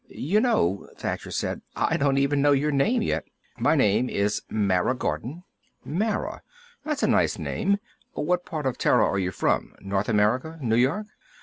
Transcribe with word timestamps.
"You 0.09 0.39
know," 0.39 0.89
Thacher 0.97 1.29
said, 1.29 1.61
"I 1.75 1.95
don't 1.95 2.17
even 2.17 2.41
know 2.41 2.53
your 2.53 2.71
name, 2.71 3.03
yet." 3.03 3.25
"My 3.59 3.75
name 3.75 4.09
is 4.09 4.41
Mara 4.49 4.95
Gordon." 4.95 5.43
"Mara? 5.85 6.41
That's 6.83 7.03
a 7.03 7.07
nice 7.07 7.37
name. 7.37 7.77
What 8.13 8.43
part 8.43 8.65
of 8.65 8.79
Terra 8.79 9.05
are 9.05 9.19
you 9.19 9.29
from? 9.29 9.75
North 9.79 10.09
America? 10.09 10.57
New 10.59 10.75
York?" 10.75 11.05